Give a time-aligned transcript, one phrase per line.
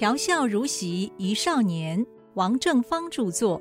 [0.00, 3.60] 调笑如席一少年，王正芳著作。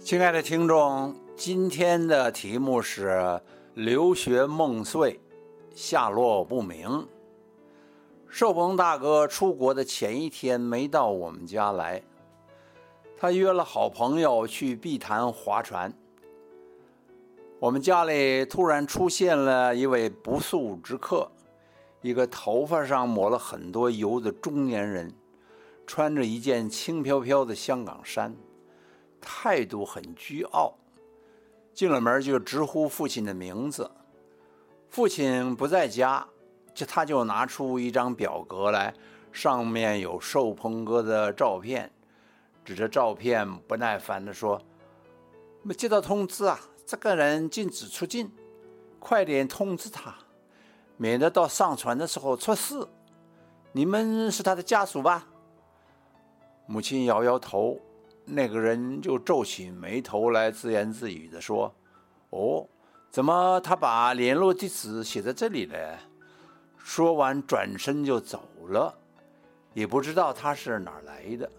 [0.00, 3.40] 亲爱的听众，今天的题目是
[3.74, 5.20] 留学梦碎，
[5.72, 7.06] 下落不明。
[8.28, 12.02] 寿鹏大哥出国的前一天没到我们家来，
[13.16, 15.96] 他约了好朋友去碧潭划船。
[17.60, 21.30] 我们家里突然出现了一位不速之客，
[22.02, 25.14] 一个头发上抹了很多油的中年人，
[25.86, 28.34] 穿着一件轻飘飘的香港衫。
[29.20, 30.74] 态度很倨傲，
[31.72, 33.90] 进了门就直呼父亲的名字。
[34.90, 36.26] 父亲不在家，
[36.74, 38.92] 就他就拿出一张表格来，
[39.32, 41.90] 上面有寿鹏哥的照片，
[42.62, 44.60] 指着照片不耐烦地说
[45.64, 48.30] ：“没接到通知啊，这个人禁止出境，
[48.98, 50.14] 快点通知他，
[50.96, 52.86] 免得到上船的时候出事。
[53.72, 55.26] 你们是他的家属吧？”
[56.66, 57.80] 母亲摇摇头。
[58.26, 61.70] 那个人就皱起眉头来，自言自语地说
[62.30, 62.66] ：“哦，
[63.10, 65.76] 怎么他把联络地址写在这里呢？”
[66.82, 68.98] 说完，转身就走了，
[69.74, 71.50] 也不知道他是哪儿来的。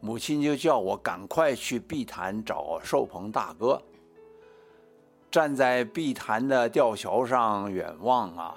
[0.00, 3.80] 母亲就叫我赶快去碧潭找寿鹏大哥。
[5.30, 8.56] 站在碧潭的吊桥上远望啊，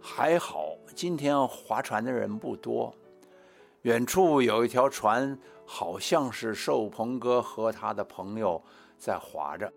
[0.00, 2.94] 还好今天划船的人不多。
[3.82, 8.62] 远处有一条船，好像是寿鹏哥和他的朋友
[8.96, 9.72] 在划着，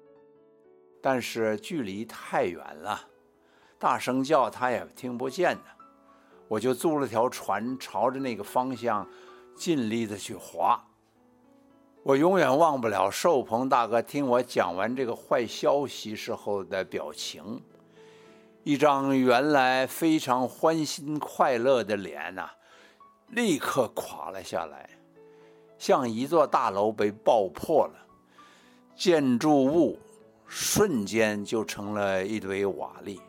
[1.02, 3.02] 但是距离太远了，
[3.80, 5.64] 大声叫他也听不见呢。
[6.48, 9.08] 我就租了条船，朝着那个方向
[9.56, 10.86] 尽力的去划。
[12.06, 17.60] 我永远忘不了寿鹏大哥听我讲完这个坏消息时候的表情，
[18.64, 22.48] 一张原来非常欢欣快乐的脸呐。
[23.30, 24.88] 立刻垮了下来，
[25.80, 27.96] 像一座大楼被爆破了，
[28.96, 29.98] 建筑物
[30.46, 33.20] 瞬间就成了一堆瓦砾。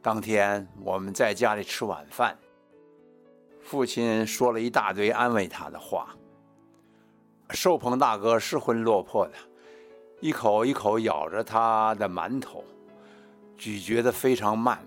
[0.00, 2.38] 当天我们在家里吃晚饭，
[3.60, 6.14] 父亲说了一大堆安慰他的话。
[7.50, 9.34] 寿鹏大哥失魂落魄的，
[10.20, 12.64] 一口一口咬着他的馒头，
[13.56, 14.78] 咀嚼的非常慢。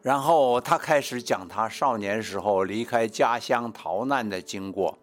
[0.00, 4.98] 然后他开始讲他少年时候离开家乡逃难的经过，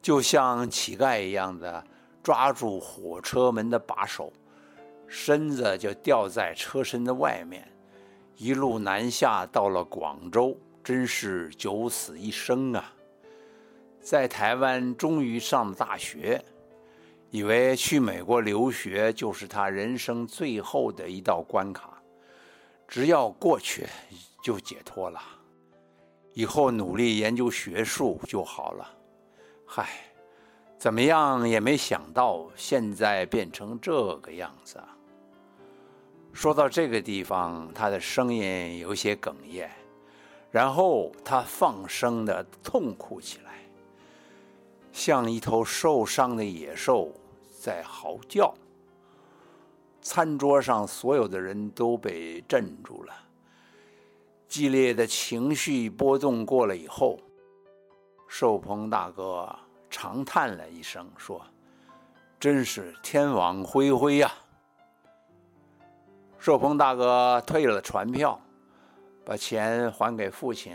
[0.00, 1.84] 就像乞丐一样的
[2.22, 4.32] 抓住火车门的把手，
[5.06, 7.70] 身子就吊在车身的外面，
[8.36, 12.92] 一路南下到了广州，真是九死一生啊！
[14.06, 16.40] 在台湾终于上了大学，
[17.32, 22.00] 以为去美国留学就是他人生最后的一道关卡。
[22.86, 23.84] 只要过去，
[24.40, 25.20] 就解脱了。
[26.34, 28.88] 以后努力研究学术就好了。
[29.66, 29.88] 嗨，
[30.78, 34.80] 怎么样也没想到，现在变成这个样子。
[36.32, 39.68] 说到这个地方，他的声音有些哽咽，
[40.52, 43.65] 然后他放声的痛哭起来，
[44.96, 47.12] 像一头受伤的野兽
[47.60, 48.54] 在嚎叫。
[50.00, 53.12] 餐桌上所有的人都被镇住了，
[54.48, 57.20] 激烈的情绪波动过了以后，
[58.26, 59.54] 寿鹏大哥
[59.90, 61.44] 长叹了一声，说
[62.40, 64.32] ：“真是天网恢恢呀！”
[66.40, 68.40] 寿鹏大哥退了船票，
[69.26, 70.74] 把钱还给父亲，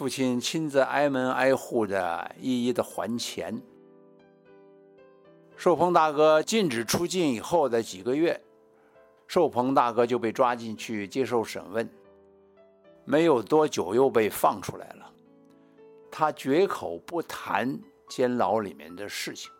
[0.00, 3.60] 父亲亲自挨门挨户的一一的还钱。
[5.58, 8.40] 寿鹏大哥禁止出境以后的几个月，
[9.26, 11.86] 寿鹏大哥就被抓进去接受审问，
[13.04, 15.12] 没有多久又被放出来了。
[16.10, 17.78] 他绝口不谈
[18.08, 19.52] 监牢里面的事情。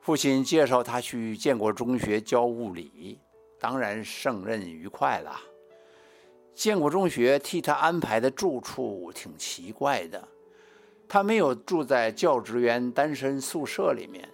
[0.00, 3.18] 父亲介绍他去建国中学教物理，
[3.58, 5.36] 当然胜任愉快了。
[6.54, 10.28] 建国中学替他安排的住处挺奇怪的，
[11.08, 14.28] 他没有住在教职员单身宿舍里面。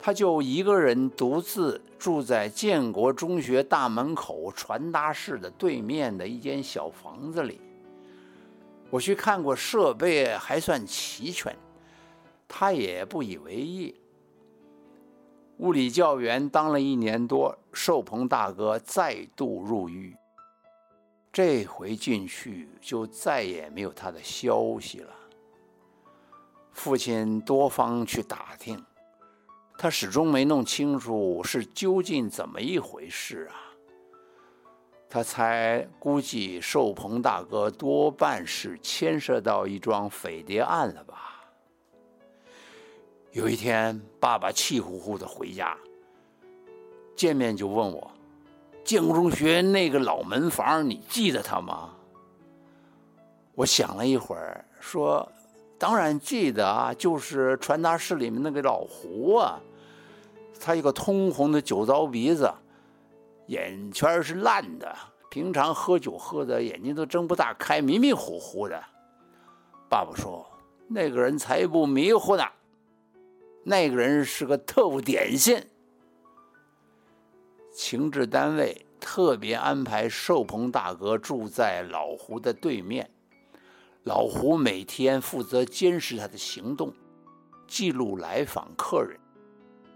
[0.00, 7.60] 他就一个人独自住在建国中学大门口传达室的对面的一间小房子里。
[8.90, 11.56] 我去看过，设备还算齐全，
[12.46, 13.94] 他也不以为意。
[15.58, 20.16] 物理教员当了一年多，寿鹏大哥再度入狱，
[21.40, 25.14] 这回进去就再也没有他的消息了。
[26.72, 28.84] 父亲多方去打听。
[29.78, 33.54] 他始终没弄清楚是究竟怎么一回事啊！
[35.08, 41.48] 他猜估计寿鹏大哥多半是牵涉到一桩匪谍案了吧。
[43.30, 45.78] 有一天，爸爸气呼呼的回家，
[47.14, 48.10] 见面就问我
[48.88, 51.90] ：“建国中学那个老门房，你记得他吗？”
[53.54, 55.30] 我想了一会儿，说
[55.78, 59.60] ：“当然记得啊，就是传达室里面那个老胡啊，
[60.58, 62.50] 他一个通红的酒糟鼻子，
[63.48, 64.96] 眼圈是烂的，
[65.28, 68.82] 平常喝酒喝的眼睛都睁不大开，迷迷糊糊的。”
[69.90, 70.46] 爸爸说
[70.88, 72.44] ：“那个人才不迷糊呢，
[73.64, 75.62] 那个人是个特务点心。
[77.88, 83.08] 情治单位特别安排寿鹏大哥住在老胡的对面。”
[84.04, 86.92] 老胡每天负责监视他的行动，
[87.66, 89.18] 记录来访客人，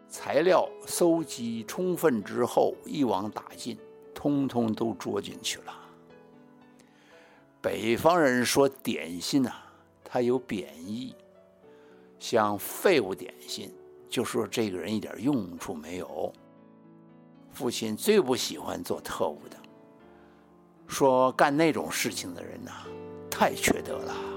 [0.08, 3.76] 材料搜集充分之后一网打尽，
[4.14, 5.74] 通通都捉进去了。
[7.60, 9.70] 北方人说点心啊，
[10.02, 11.14] 它有贬义，
[12.18, 13.70] 像废物点心，
[14.08, 16.32] 就说这个人一点用处没有。
[17.52, 19.56] 父亲最不喜欢做特务的，
[20.86, 22.72] 说干那种事情的人呐。
[23.30, 24.31] 太缺德了。